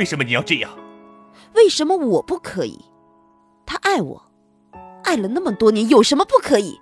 [0.00, 0.70] 为什么你要这样？
[1.54, 2.86] 为什么我不可以？
[3.66, 4.32] 他爱我，
[5.04, 6.80] 爱了那么多年，有什么不可以？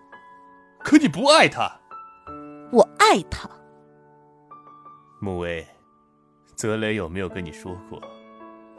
[0.85, 1.81] 可你不爱他。
[2.71, 3.51] 我爱他。
[5.21, 5.67] 穆威，
[6.55, 8.01] 泽雷有没有跟你说过，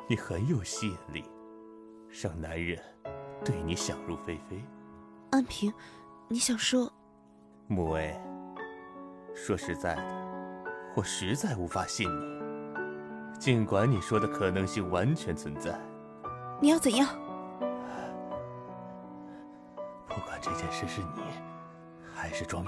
[0.07, 1.25] 你很有吸引力，
[2.09, 2.81] 让男人
[3.43, 4.57] 对你想入非非？
[5.31, 5.73] 安平，
[6.29, 6.89] 你想说？
[7.67, 8.17] 穆威，
[9.35, 10.63] 说实在的，
[10.95, 12.48] 我实在无法信你。
[13.39, 15.73] 尽管你说的可能性完全存在，
[16.61, 17.07] 你要怎样？
[20.09, 21.21] 不管这件事是你
[22.13, 22.67] 还是庄玉，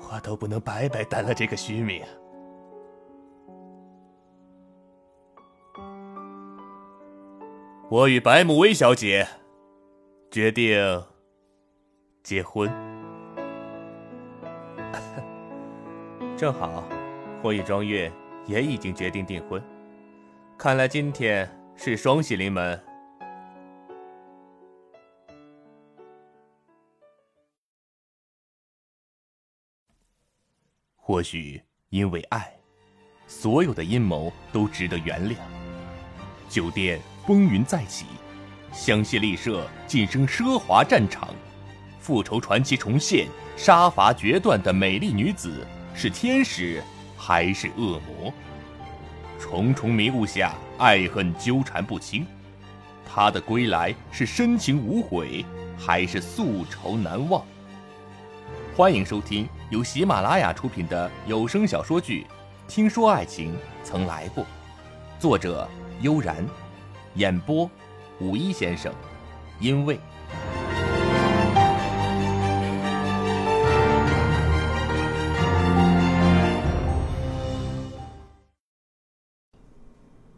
[0.00, 2.02] 我都不能白白担了这个虚名。
[7.90, 9.28] 我与白慕薇小姐
[10.30, 11.04] 决定
[12.22, 12.68] 结婚，
[16.34, 16.82] 正好，
[17.42, 18.10] 我与庄月。
[18.46, 19.62] 也已经决定订婚，
[20.56, 22.80] 看来今天是双喜临门。
[30.94, 32.52] 或许因为爱，
[33.26, 35.36] 所有的阴谋都值得原谅。
[36.48, 38.06] 酒店风云再起，
[38.72, 41.34] 香榭丽舍晋升奢华战场，
[41.98, 46.82] 复仇传奇重现，杀伐决断的美丽女子是天使。
[47.26, 48.32] 还是恶魔。
[49.40, 52.24] 重重迷雾下，爱恨纠缠不清。
[53.04, 55.44] 他的归来是深情无悔，
[55.76, 57.44] 还是宿仇难忘？
[58.76, 62.24] 欢迎收听由喜马拉雅出品的有声小说剧
[62.72, 64.44] 《听说爱情曾来过》，
[65.18, 65.68] 作者
[66.02, 66.46] 悠然，
[67.14, 67.68] 演播
[68.20, 68.94] 五一先生，
[69.58, 69.98] 因为。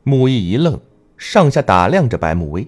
[0.09, 0.81] 木易一愣，
[1.19, 2.67] 上下打量着白慕薇，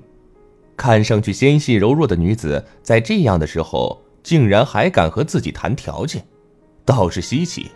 [0.76, 6.22] 看上去纤细柔弱的女子，在这样的时候竟然还敢和自己谈条件，
[6.84, 7.70] 倒是稀奇。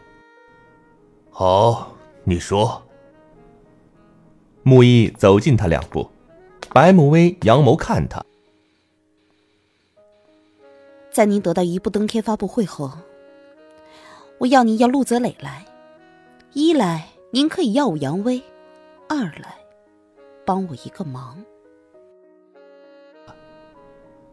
[1.30, 2.82] 好，你说。
[4.62, 6.08] 木易走近他两步，
[6.72, 8.25] 白慕薇扬眸看他，
[11.10, 12.91] 在您得到一步登天发布会后，
[14.38, 15.64] 我要您要陆泽磊来，
[16.52, 18.42] 一来您可以耀武扬威。
[19.16, 19.54] 二来，
[20.44, 21.41] 帮我一个忙。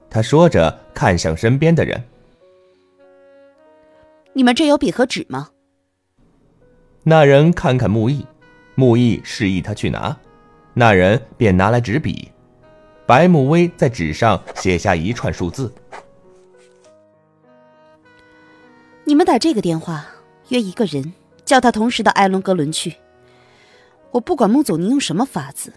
[0.09, 2.03] 他说着，看向身边的人
[4.33, 5.51] ：“你们这有笔和纸吗？”
[7.05, 8.25] 那人看看木易，
[8.73, 10.17] 木易示意他去拿，
[10.73, 12.31] 那人便拿来纸笔。
[13.05, 15.71] 白慕薇在纸上写下一串数字
[19.05, 20.07] ：“你们打这个电话
[20.49, 21.13] 约一个人，
[21.45, 22.95] 叫他同时到艾伦格伦去。”
[24.11, 25.73] 我不管孟总您用什么法子，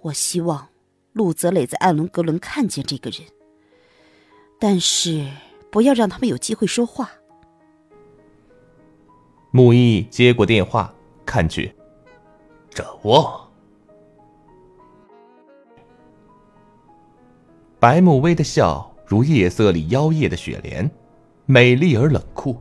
[0.00, 0.68] 我希望
[1.12, 3.20] 陆泽磊在艾伦格伦看见这个人，
[4.58, 5.26] 但是
[5.70, 7.10] 不要让他们有机会说话。
[9.50, 10.92] 木易接过电话，
[11.26, 11.74] 看去，
[12.70, 13.46] 展望。
[17.78, 20.90] 白慕薇的笑如夜色里妖艳的雪莲，
[21.44, 22.56] 美丽而冷酷。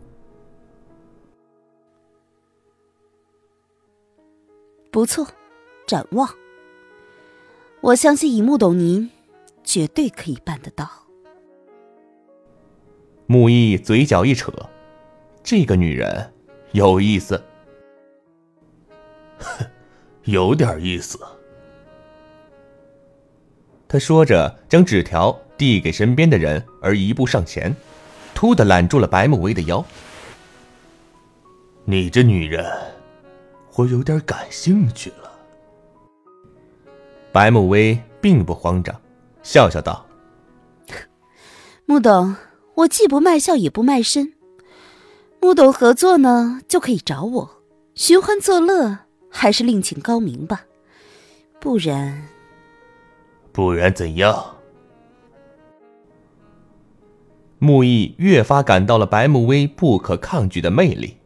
[4.96, 5.28] 不错，
[5.86, 6.26] 展望。
[7.82, 9.12] 我相信以木董您，
[9.62, 10.90] 绝对可以办得到。
[13.26, 14.54] 木易嘴角一扯，
[15.44, 16.32] 这个女人
[16.72, 17.44] 有意思，
[20.24, 21.20] 有点意思。
[23.90, 27.76] 他说着，将纸条递给身边的人，而一步上前，
[28.34, 29.84] 突的揽住了白慕薇的腰。
[31.84, 32.95] 你这女人。
[33.76, 35.32] 我有点感兴趣了。
[37.32, 39.00] 白慕薇并不慌张，
[39.44, 40.06] 笑笑道
[41.86, 42.36] ：“穆董，
[42.76, 44.34] 我既不卖笑也不卖身。
[45.42, 47.50] 穆董合作呢，就可以找我；
[47.94, 49.00] 寻欢作乐，
[49.30, 50.66] 还是另请高明吧。
[51.60, 52.28] 不然，
[53.52, 54.56] 不然怎样？”
[57.60, 61.18] 木易越发感到了白慕薇不可抗拒的魅力。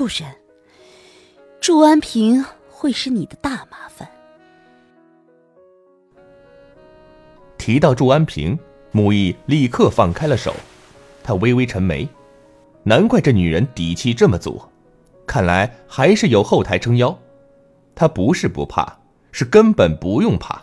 [0.00, 0.34] 不然，
[1.60, 4.08] 祝安平会是你的大麻烦。
[7.58, 8.58] 提到祝安平，
[8.92, 10.54] 木易立刻放开了手，
[11.22, 12.08] 他微微沉眉，
[12.82, 14.62] 难怪这女人底气这么足，
[15.26, 17.14] 看来还是有后台撑腰。
[17.94, 18.98] 他不是不怕，
[19.32, 20.62] 是根本不用怕。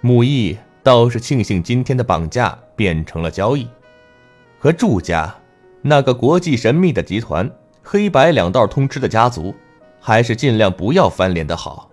[0.00, 3.68] 木易倒是庆幸今天的绑架变成了交易，
[4.58, 5.32] 和祝家
[5.82, 7.48] 那个国际神秘的集团。
[7.88, 9.54] 黑白两道通吃的家族，
[10.00, 11.88] 还是尽量不要翻脸的好，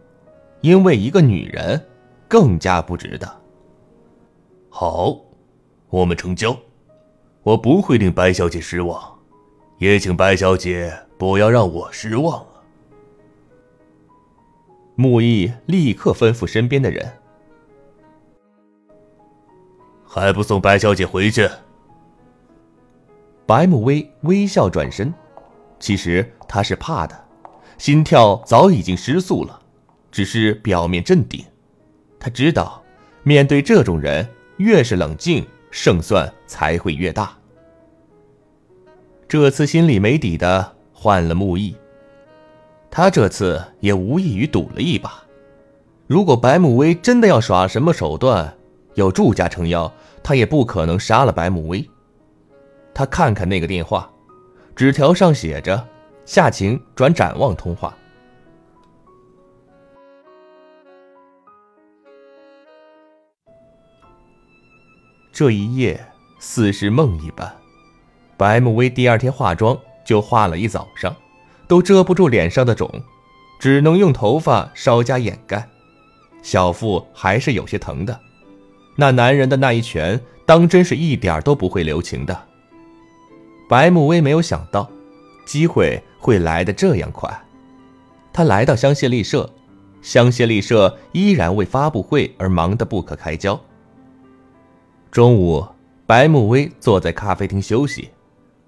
[0.61, 1.79] 因为一个女人
[2.27, 3.31] 更加不值得。
[4.71, 5.15] 好，
[5.91, 6.57] 我们成交，
[7.43, 8.99] 我不会令白小姐失望，
[9.77, 12.65] 也请白小姐不要让我失望啊。
[14.95, 17.07] 木易立刻吩咐身边的人
[20.03, 21.47] ：“还不送白小姐回去？”
[23.45, 25.13] 白慕薇微笑转身，
[25.83, 27.25] 其实他是怕的，
[27.77, 29.59] 心跳早已经失速了，
[30.09, 31.43] 只是表面镇定。
[32.17, 32.81] 他知道，
[33.23, 34.25] 面对这种人，
[34.55, 37.37] 越是冷静，胜算才会越大。
[39.27, 41.75] 这次心里没底的换了木易，
[42.89, 45.21] 他这次也无异于赌了一把。
[46.07, 48.55] 如果白慕薇真的要耍什么手段，
[48.93, 49.91] 有祝家撑腰，
[50.23, 51.85] 他也不可能杀了白慕薇。
[52.93, 54.09] 他看看那个电话，
[54.75, 55.87] 纸条上写着
[56.25, 57.95] ：“夏晴转展望通话。”
[65.31, 66.03] 这一夜
[66.39, 67.55] 似是梦一般。
[68.35, 71.15] 白慕薇第二天化妆就化了一早上，
[71.67, 72.89] 都遮不住脸上的肿，
[73.59, 75.69] 只能用头发稍加掩盖。
[76.41, 78.19] 小腹还是有些疼的，
[78.97, 82.47] 那男人的那一拳，当真是一点都不会留情的。
[83.73, 84.87] 白慕薇没有想到，
[85.45, 87.27] 机会会来得这样快。
[88.31, 89.49] 他来到香榭丽舍，
[89.99, 93.59] 香榭丽舍依然为发布会而忙得不可开交。
[95.09, 95.65] 中午，
[96.05, 98.09] 白慕薇坐在咖啡厅休息，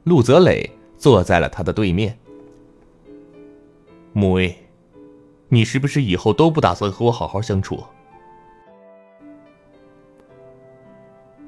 [0.05, 0.67] 陆泽磊
[0.97, 2.17] 坐在了他的对面。
[4.11, 4.57] 慕薇，
[5.49, 7.83] 你是不是以后都不打算和我好好相处？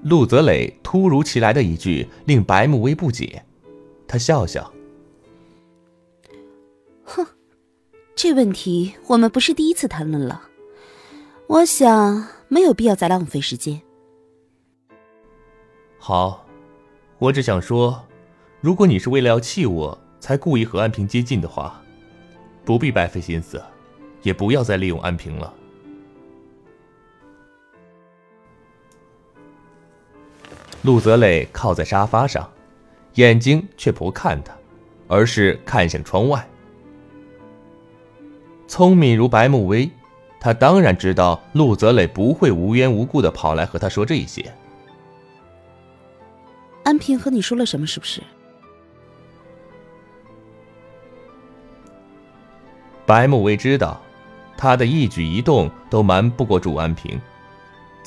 [0.03, 3.43] 陆泽磊突如其来的一句令白慕薇不解，
[4.07, 4.71] 他笑笑
[7.03, 7.25] ：“哼，
[8.15, 10.43] 这问题我们不是第一次谈论了，
[11.47, 13.81] 我想没有必要再浪费时间。”
[15.99, 16.45] 好，
[17.17, 18.05] 我只想说，
[18.61, 21.81] 如果你是为了要气我才故意和安平接近的话，
[22.63, 23.61] 不必白费心思，
[24.21, 25.53] 也不要再利用安平了。
[30.87, 32.49] 陆泽磊靠在沙发上，
[33.15, 34.53] 眼睛却不看他，
[35.09, 36.47] 而是看向窗外。
[38.69, 39.91] 聪明如白慕薇，
[40.39, 44.49] 他当然知道陆泽磊不会无缘无故的跑来和他说这些。
[46.85, 47.85] 安平和你说了什么？
[47.85, 48.23] 是不是？
[53.05, 54.01] 白慕薇知道，
[54.55, 57.19] 他的一举一动都瞒不过祝安平。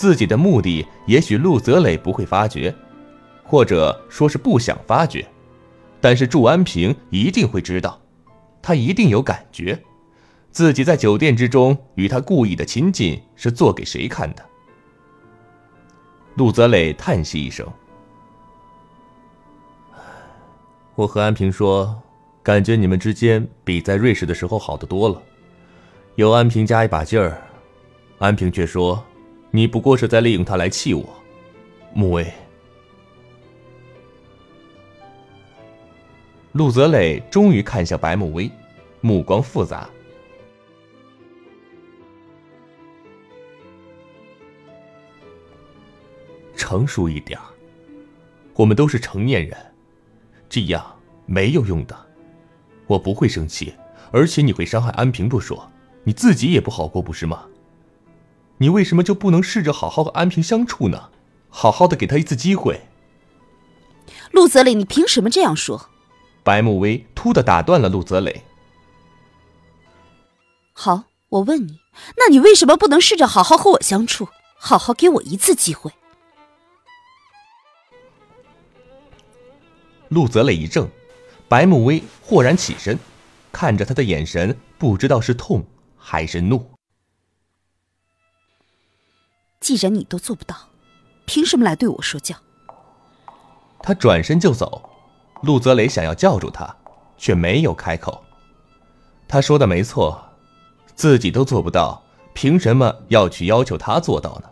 [0.00, 2.74] 自己的目的，也许陆泽磊不会发觉，
[3.44, 5.26] 或者说是不想发觉，
[6.00, 8.00] 但是祝安平一定会知道，
[8.62, 9.78] 他一定有感觉，
[10.50, 14.42] 自己在酒店之中与他故意的亲近是做给谁看的。
[16.36, 17.70] 陆泽磊叹息一声
[20.96, 21.94] ：“我和安平说，
[22.42, 25.22] 感觉你们之间比在瑞士的时候好得多了，
[26.14, 27.38] 有安平加一把劲儿，
[28.18, 29.04] 安平却说。”
[29.52, 31.04] 你不过是在利用他来气我，
[31.92, 32.32] 穆威。
[36.52, 38.50] 陆泽磊终于看向白慕薇，
[39.00, 39.88] 目光复杂。
[46.56, 47.38] 成熟一点
[48.54, 49.56] 我们都是成年人，
[50.48, 50.84] 这样
[51.26, 52.06] 没有用的。
[52.86, 53.74] 我不会生气，
[54.12, 55.68] 而且你会伤害安平不说，
[56.04, 57.46] 你自己也不好过，不是吗？
[58.60, 61.08] 你为什么就不能试着好好和安平相处呢？
[61.48, 62.82] 好好的给他一次机会。
[64.32, 65.88] 陆泽磊，你凭什么这样说？
[66.42, 68.44] 白慕薇突的打断了陆泽磊。
[70.74, 71.80] 好，我问你，
[72.18, 75.90] 那你为什么不能试着好好和我相处，好好给我一次机会？
[80.08, 80.88] 陆泽磊一怔，
[81.48, 82.98] 白慕薇豁然起身，
[83.50, 85.64] 看着他的眼神不知道是痛
[85.96, 86.70] 还是怒。
[89.70, 90.56] 既然你都做不到，
[91.26, 92.34] 凭什么来对我说教？
[93.80, 94.90] 他转身就走，
[95.42, 96.74] 陆泽雷想要叫住他，
[97.16, 98.20] 却没有开口。
[99.28, 100.20] 他说的没错，
[100.96, 102.02] 自己都做不到，
[102.34, 104.50] 凭什么要去要求他做到呢？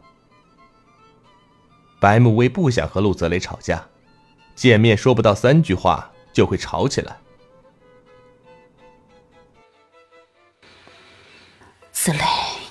[1.98, 3.84] 白慕薇不想和陆泽雷吵架，
[4.54, 7.18] 见面说不到三句话就会吵起来。
[11.90, 12.20] 泽雷，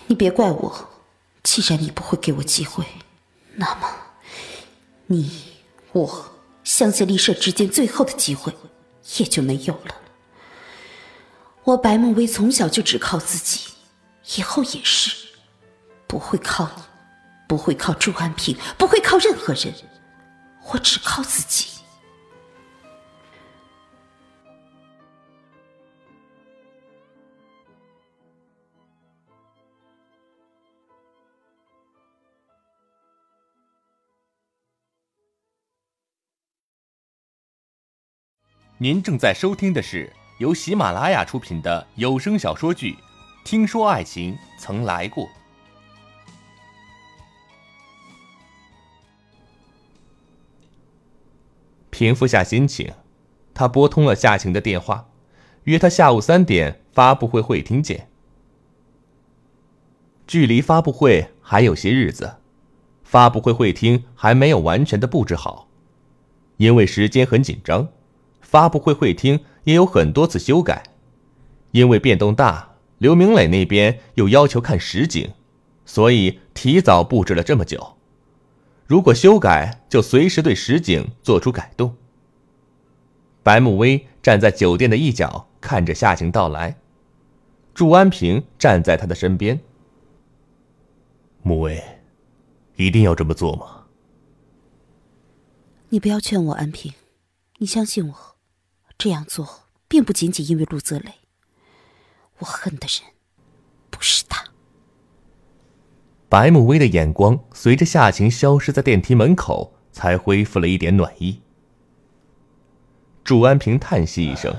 [0.07, 0.89] 你别怪我。
[1.49, 2.85] 既然你不会给我机会，
[3.55, 3.89] 那么，
[5.05, 5.53] 你
[5.93, 6.35] 我
[6.65, 8.53] 香榭丽舍之间最后的机会
[9.15, 9.95] 也就没有了。
[11.63, 13.61] 我白梦薇从小就只靠自己，
[14.35, 15.15] 以后也是，
[16.05, 16.83] 不会靠你，
[17.47, 19.73] 不会靠祝安平，不会靠任何人，
[20.73, 21.67] 我只靠自己。
[38.79, 42.91] 您正在收听的是由喜马拉雅出品的有声小说剧
[43.43, 45.25] 《听说爱情曾来过》。
[51.89, 52.93] 平复下心情，
[53.55, 55.09] 他拨通了夏晴的电话，
[55.63, 58.07] 约她下午三点发布会会厅见。
[60.27, 62.35] 距离发布会还有些日子，
[63.03, 65.67] 发布会会厅还没有完全的布置好，
[66.57, 67.87] 因为时间很紧张。
[68.47, 70.81] 发布会会厅也有很多次修改，
[71.71, 75.31] 因为变动大，刘明磊那边又要求看实景，
[75.85, 77.97] 所以提早布置了这么久。
[78.85, 81.93] 如果修改，就随时对实景做出改动。
[83.43, 86.77] 白慕薇站在酒店的一角，看着夏晴到来。
[87.73, 89.59] 祝安平站在他的身边。
[91.43, 91.83] 慕薇，
[92.77, 93.83] 一定要这么做吗？
[95.89, 96.93] 你不要劝我，安平，
[97.57, 98.26] 你相信我。
[98.97, 101.13] 这样做并不仅仅因为陆泽磊，
[102.39, 103.13] 我恨的人
[103.89, 104.43] 不是他。
[106.27, 111.41] 白慕薇的眼光随着夏晴消失在电梯门口，才恢复了一点暖意。
[113.23, 114.55] 祝安平叹息一声：“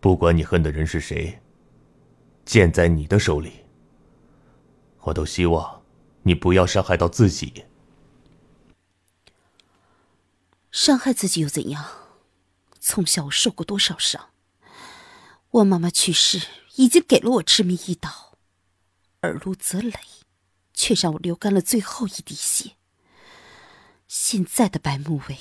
[0.00, 1.40] 不管你恨的人是谁，
[2.44, 3.52] 剑在你的手里，
[5.02, 5.82] 我都希望
[6.22, 7.64] 你不要伤害到自己。
[10.70, 11.84] 伤害自己又怎样？”
[12.84, 14.30] 从小我受过多少伤？
[15.50, 18.36] 我妈妈去世已经给了我致命一刀，
[19.20, 19.94] 而陆泽磊
[20.74, 22.72] 却让我流干了最后一滴血。
[24.08, 25.38] 现在的白慕薇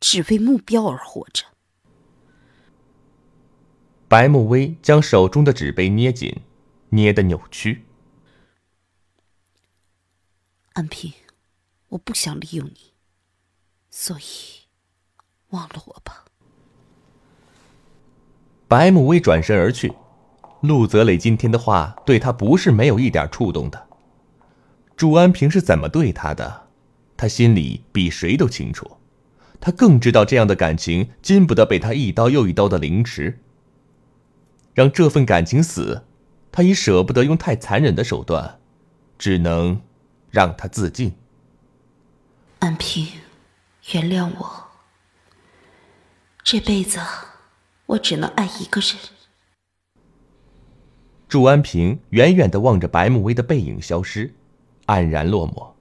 [0.00, 1.44] 只为目标而活着。
[4.08, 6.42] 白慕薇将手中的纸杯捏紧，
[6.88, 7.86] 捏得扭曲。
[10.72, 11.12] 安平，
[11.90, 12.92] 我不想利用你，
[13.88, 14.66] 所以
[15.50, 16.25] 忘了我吧。
[18.68, 19.92] 白慕薇转身而去，
[20.60, 23.86] 陆泽磊今天的话对他不是没有一点触动的。
[24.96, 26.66] 祝安平是怎么对他的，
[27.16, 28.96] 他心里比谁都清楚。
[29.60, 33.38] 他更知道这样的感情经不得被他一刀又一刀的凌迟。
[34.74, 36.04] 让这份感情死，
[36.50, 38.58] 他已舍不得用太残忍的手段，
[39.16, 39.80] 只能
[40.30, 41.14] 让他自尽。
[42.58, 43.06] 安平，
[43.92, 44.64] 原谅我，
[46.42, 46.98] 这辈子。
[47.86, 48.96] 我只能爱一个人。
[51.28, 54.34] 祝安平远远的望着白慕薇的背影消失，
[54.86, 55.72] 黯然落寞。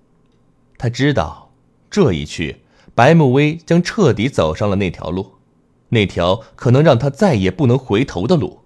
[0.77, 1.51] 他知道，
[1.89, 2.61] 这一去，
[2.93, 5.35] 白慕薇将彻底走上了那条路，
[5.89, 8.59] 那条可能让他再也不能回头的路。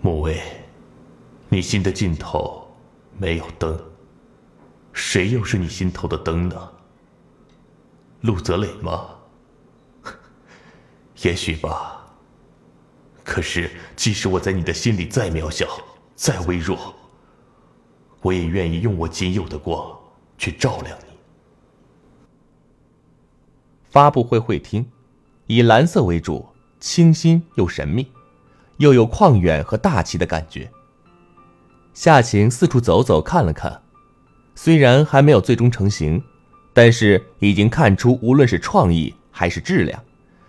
[0.00, 0.40] 慕薇，
[1.48, 2.68] 你心的尽头
[3.18, 3.78] 没有灯，
[4.92, 6.70] 谁又是你心头的灯呢？
[8.20, 9.13] 陆泽磊吗？
[11.22, 12.00] 也许吧。
[13.22, 15.66] 可是，即使我在你的心里再渺小、
[16.14, 16.94] 再微弱，
[18.20, 19.98] 我也愿意用我仅有的光
[20.36, 21.14] 去照亮你。
[23.88, 24.84] 发布会会厅
[25.46, 26.46] 以蓝色为主，
[26.80, 28.10] 清新又神秘，
[28.76, 30.70] 又有旷远和大气的感觉。
[31.94, 33.80] 夏晴四处走走，看了看，
[34.54, 36.22] 虽然还没有最终成型，
[36.74, 40.04] 但是已经看出，无论是创意还是质量。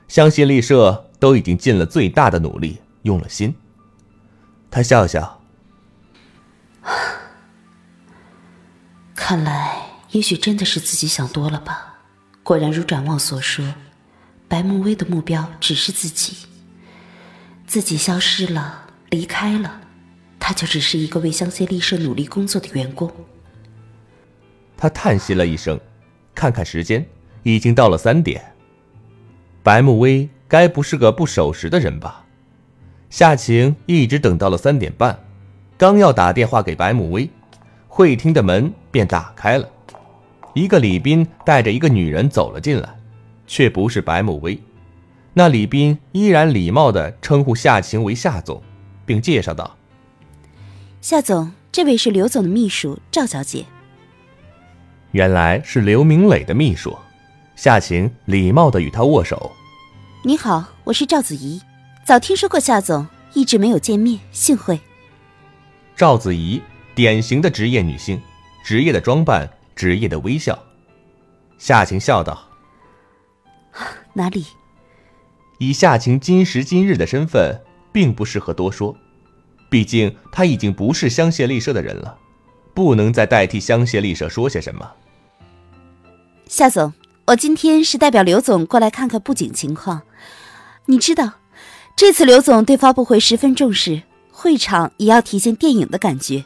[0.08, 3.56] 香榭丽舍都已经尽了最大的努力，用了心。
[4.70, 5.42] 他笑笑，
[9.16, 9.78] 看来
[10.12, 11.96] 也许真的是自己想多了吧。
[12.44, 13.74] 果然如展望所说，
[14.48, 16.38] 白慕薇的目标只是自己。
[17.66, 19.82] 自己消失了，离开了，
[20.40, 23.12] 他就只是一个为香榭丽舍努力工作的员工。
[24.78, 25.80] 他叹息了一声，
[26.36, 27.04] 看看时间，
[27.42, 28.55] 已经到了三点。
[29.66, 32.24] 白慕薇该不是个不守时的人吧？
[33.10, 35.18] 夏晴一直等到了三点半，
[35.76, 37.28] 刚要打电话给白慕薇，
[37.88, 39.68] 会厅的门便打开了，
[40.54, 42.96] 一个礼宾带着一个女人走了进来，
[43.48, 44.62] 却不是白慕薇。
[45.34, 48.62] 那礼宾依然礼貌地称呼夏晴为夏总，
[49.04, 49.76] 并介绍道
[51.02, 53.66] ：“夏总，这位是刘总的秘书赵小姐。”
[55.10, 56.96] 原来是刘明磊的秘书。
[57.56, 59.50] 夏晴礼貌地与他握手。
[60.24, 61.62] 你好，我是赵子怡，
[62.04, 64.78] 早听说过夏总，一直没有见面，幸会。
[65.96, 66.62] 赵子怡，
[66.94, 68.22] 典型的职业女性，
[68.62, 70.58] 职业的装扮，职业的微笑。
[71.58, 72.46] 夏晴笑道
[74.12, 74.46] ：“哪里？
[75.60, 77.62] 以夏晴今时今日的身份，
[77.94, 78.94] 并不适合多说。
[79.70, 82.18] 毕竟她已经不是香榭丽舍的人了，
[82.74, 84.92] 不能再代替香榭丽舍说些什么。”
[86.48, 86.94] 夏总，
[87.28, 90.04] 我今天是代表刘总过来看看布景情况。
[90.86, 91.34] 你知道。
[91.96, 96.44] 这次刘总对发布会十分重视，会场也要体现电影的感觉，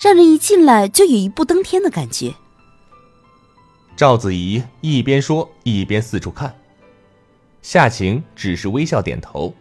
[0.00, 2.34] 让人一进来就有一步登天的感觉。
[3.94, 6.56] 赵子怡一边说一边四处看，
[7.60, 9.54] 夏晴只是微笑点头，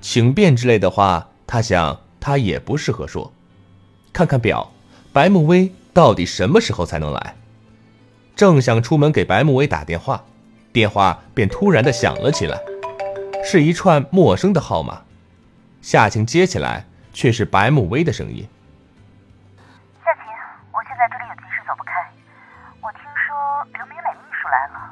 [0.00, 3.30] 请便之类的话，他想他也不适合说。
[4.10, 4.72] 看看表，
[5.12, 7.36] 白慕薇到底什么时候才能来？
[8.38, 10.22] 正想出门给白慕薇打电话，
[10.72, 12.54] 电话便突然的响了起来。
[13.42, 15.02] 是一串陌生的号码，
[15.82, 18.46] 夏晴接起来，却是白慕薇的声音。
[20.06, 20.22] 夏晴，
[20.70, 21.90] 我现在这里有急事走不开。
[22.78, 23.34] 我听说
[23.74, 24.86] 刘明磊秘书来了，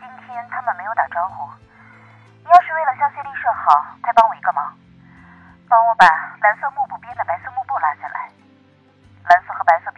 [0.00, 1.44] 今天他们没有打招呼。
[2.40, 4.72] 你要是为了香榭丽舍好，快帮我一个忙，
[5.68, 6.08] 帮我把
[6.40, 8.32] 蓝色幕布边的白色幕布拉下来。
[9.28, 9.92] 蓝色和白色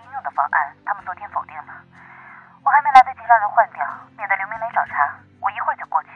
[2.68, 3.82] 我还没来得及让人换掉，
[4.14, 5.18] 免得刘明磊找茬。
[5.40, 6.08] 我一会儿就过去。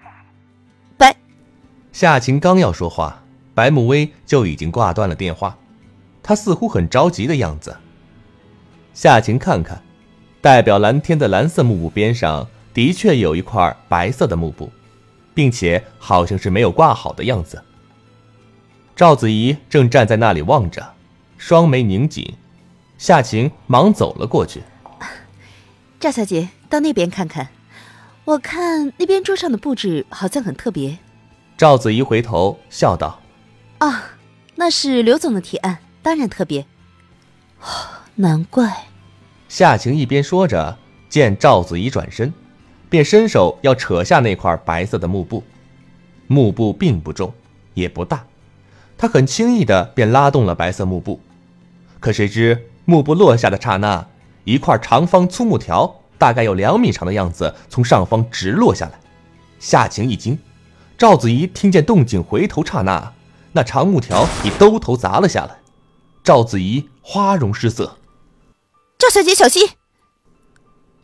[0.00, 0.14] 谢谢。
[0.96, 1.16] 拜
[1.90, 3.20] 夏晴刚要说话，
[3.56, 5.58] 白慕薇就已经挂断了电话。
[6.22, 7.76] 她似乎很着急的样子。
[8.94, 9.82] 夏晴看看，
[10.40, 14.70] 代表蓝天的蓝色幕布边上的确有一块白色的幕布，
[15.34, 17.60] 并且好像是没有挂好的样子。
[18.94, 20.94] 赵子怡正站在那里望着，
[21.36, 22.36] 双眉拧紧。
[22.96, 24.62] 夏晴忙走了过去。
[26.00, 27.48] 赵小姐，到那边看看，
[28.24, 30.96] 我看那边桌上的布置好像很特别。
[31.58, 33.20] 赵子怡回头笑道
[33.76, 34.12] ：“啊，
[34.54, 36.64] 那是刘总的提案，当然特别。
[38.14, 38.86] 难怪。”
[39.50, 40.78] 夏晴一边说着，
[41.10, 42.32] 见赵子怡转身，
[42.88, 45.44] 便伸手要扯下那块白色的幕布。
[46.28, 47.34] 幕布并不重，
[47.74, 48.24] 也不大，
[48.96, 51.20] 她很轻易的便拉动了白色幕布。
[51.98, 54.06] 可谁知幕布落下的刹那，
[54.50, 58.98] 一块长方粗木条，大概有两米长的样子，从上方直落下来。
[59.60, 60.36] 夏晴一惊。
[60.98, 63.12] 赵子怡听见动静，回头刹那，
[63.52, 65.56] 那长木条已兜头砸了下来。
[66.24, 67.96] 赵子怡花容失色
[68.98, 69.68] ：“赵小姐，小心！”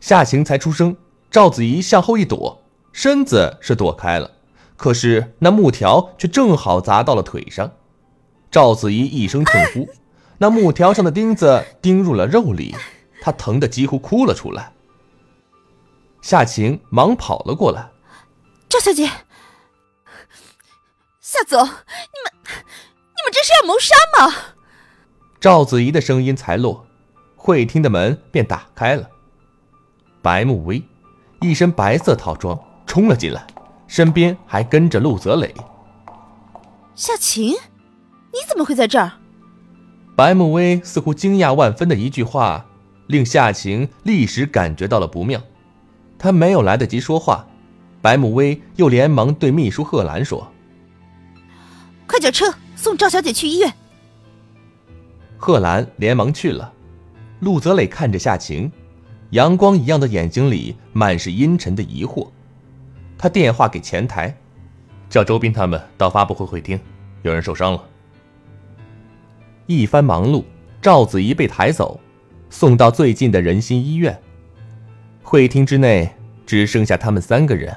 [0.01, 0.97] 夏晴才出声，
[1.31, 2.61] 赵子怡向后一躲，
[2.93, 4.33] 身子是躲开了，
[4.77, 7.71] 可是那木条却正好砸到了腿上。
[8.51, 9.89] 赵子怡一声痛呼，
[10.39, 12.75] 那木条上的钉子钉入了肉里，
[13.27, 14.73] 她疼得几乎哭了出来。
[16.23, 17.91] 夏晴忙跑了过来
[18.71, 19.11] ：“赵小姐。”
[21.19, 24.33] 夏总，你们，你们这是要谋杀吗？
[25.41, 26.87] 赵子怡的声音才落，
[27.35, 29.11] 会厅的门便打开了。
[30.23, 30.85] 白慕薇，
[31.41, 33.45] 一身白色套装冲了进来，
[33.89, 35.53] 身边还跟着陆泽磊。
[36.95, 39.15] 夏晴，你怎么会在这儿？
[40.15, 42.66] 白慕薇似乎惊讶万分的一句话，
[43.07, 45.41] 令夏晴立时感觉到了不妙。
[46.19, 47.47] 她没有来得及说话，
[48.01, 50.51] 白慕薇又连忙对秘书贺兰说。
[52.07, 53.73] 快叫车送赵小姐去医院。
[55.37, 56.73] 贺兰连忙去了。
[57.41, 58.73] 陆泽磊看着夏晴，
[59.31, 62.29] 阳光一样的眼睛里满是阴沉的疑惑。
[63.19, 64.35] 他电话给前台，
[65.11, 66.81] 叫周斌他们到发布会会厅，
[67.23, 67.85] 有人受伤了。
[69.67, 70.45] 一番忙碌，
[70.81, 72.01] 赵子怡被抬走，
[72.51, 74.19] 送到最近的仁心医院。
[75.23, 76.15] 会厅之内
[76.47, 77.77] 只剩下他们三个人。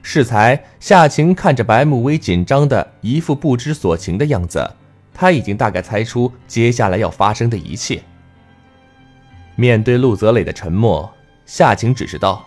[0.00, 4.70] 适才，夏晴看着白慕薇紧张的一副不知所情的样子，
[5.12, 8.00] 他已经大概猜出接下来要发生的一切。
[9.56, 11.12] 面对陆泽磊的沉默，
[11.44, 12.46] 夏晴只是道：“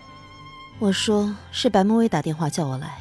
[0.79, 2.97] 我说是白慕薇打电话叫我来，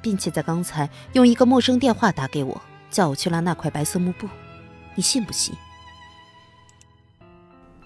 [0.00, 4.28] 并且在刚才用一个陌生电话打给我，叫我去拉那块白色幕布，
[4.94, 5.54] 你信不信？”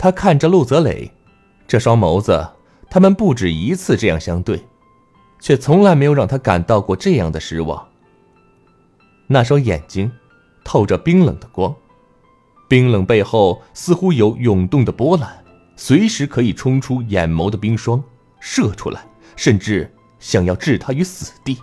[0.02, 1.08] 他看着陆泽磊，
[1.68, 2.44] 这双眸子，
[2.90, 4.60] 他们不止一次这样相对。
[5.38, 7.86] 却从来没有让他感到过这样的失望。
[9.28, 10.10] 那双眼睛
[10.64, 11.72] 透着冰冷的光，
[12.68, 15.44] 冰冷背后似乎有涌动的波澜，
[15.76, 18.02] 随时可以冲出眼眸的冰霜，
[18.40, 19.04] 射出来，
[19.36, 19.88] 甚至
[20.18, 21.56] 想要置他于死地。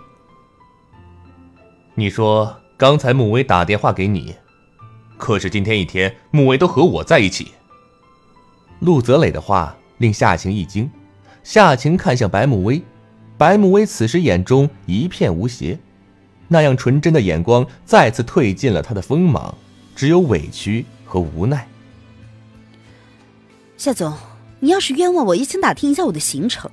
[1.94, 4.34] 你说刚才穆威打电话给你，
[5.18, 7.52] 可是今天一天穆威都和我在一起。
[8.80, 10.90] 陆泽磊的话令夏晴一惊，
[11.42, 12.82] 夏晴看向白慕薇。
[13.38, 15.78] 白慕薇此时眼中一片无邪，
[16.48, 19.54] 那样纯真的眼光再次褪尽了他的锋芒，
[19.94, 21.66] 只有委屈和无奈。
[23.76, 24.14] 夏总，
[24.58, 26.70] 你要是冤枉我，也请打听一下我的行程。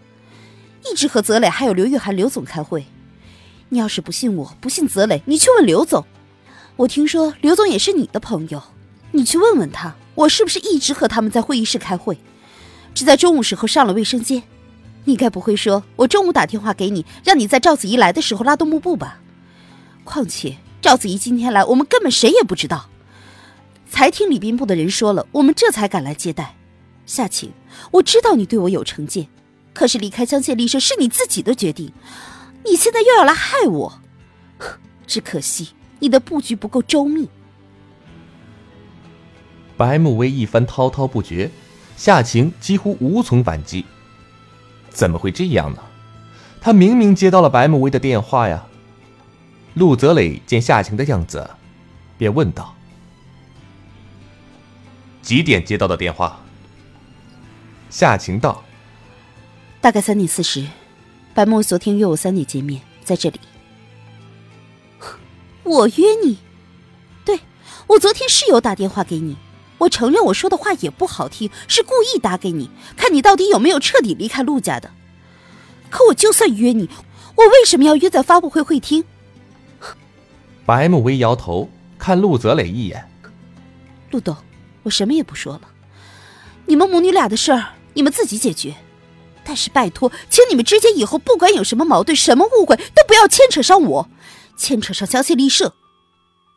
[0.89, 2.85] 一直和泽磊还有刘玉涵刘总开会。
[3.69, 6.05] 你要是不信我，不信泽磊，你去问刘总。
[6.77, 8.61] 我听说刘总也是你的朋友，
[9.11, 12.17] 你去问问他，我是不是一直和他们在会议室开会，
[12.95, 14.41] 只在中午时候上了卫生间。
[15.05, 19.19] 你该不会说我中午打电话给你，让你在赵子怡来的时候拉动幕布吧？
[20.03, 22.89] 况且赵子怡今天来，我们根本谁也不知道，
[23.87, 26.55] 才听礼宾部的人说了，我们这才赶来接待。
[27.05, 27.51] 夏晴，
[27.91, 29.27] 我知道你对我有成见。
[29.71, 31.93] 可是离开香榭丽舍是你自己的决定，
[32.65, 34.01] 你现在又要来害我，
[35.05, 37.29] 只可惜你的布局不够周密。
[39.77, 41.51] 白慕薇一番滔滔不绝，
[41.95, 43.85] 夏晴几乎无从反击。
[44.89, 45.83] 怎么会这样呢？
[46.59, 48.65] 他明明接到了白慕薇的电话呀。
[49.75, 51.47] 陆泽磊见夏晴的样子，
[52.17, 52.75] 便问道
[55.21, 56.41] ：“几点接到的电话？”
[57.91, 58.63] 夏晴道。
[59.79, 60.65] 大概三点四十，
[61.35, 63.39] 白慕昨天约我三点见面，在这里。
[65.63, 66.39] 我约你？
[67.23, 67.39] 对，
[67.85, 69.37] 我昨天是有打电话给你。
[69.79, 74.91] 我承认我说的话也不好听，是故意打给你，看你到底有没有彻底离开陆家的。
[75.89, 76.89] 可我就算约你，
[77.35, 79.03] 我为什么要约在发布会会厅？
[80.65, 83.09] 白慕薇摇头，看陆泽磊一眼。
[84.11, 84.35] 陆董，
[84.83, 85.61] 我什么也不说了，
[86.65, 88.75] 你们母女俩的事儿，你们自己解决。
[89.45, 94.09] 但是拜托，请你们之间以后不管有什么矛盾、什么误会，都不要牵扯上我，
[94.57, 95.73] 牵扯上香榭丽舍。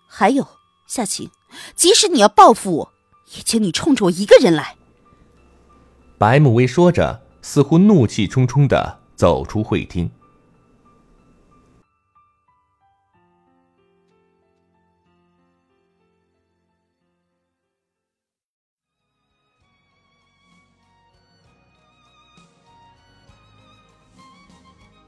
[0.08, 0.48] 还有
[0.88, 1.30] 夏晴，
[1.76, 2.92] 即使你要报复我，
[3.36, 4.76] 也请你冲着我一个人来。
[6.18, 10.10] 白慕薇说着，似乎怒气冲冲的走出会厅。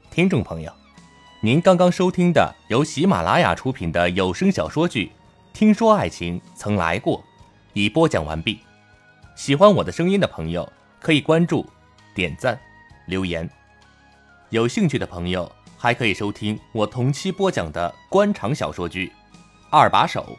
[0.09, 0.71] 听众朋友，
[1.41, 5.07] 您刚刚收听的由喜马拉雅出品的有声小说剧
[5.57, 7.17] 《听说爱情曾来过》，
[7.73, 8.59] 已播讲完毕。
[9.35, 11.67] 喜欢我的声音的朋友，可以关注、
[12.15, 12.59] 点赞、
[13.07, 13.49] 留言。
[14.49, 19.07] 有兴趣的朋友，还可以收听我同期播讲的官场小说剧
[19.71, 20.37] 《二把手》。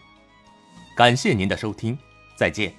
[0.97, 1.99] 感谢您的收听，
[2.37, 2.73] 再见。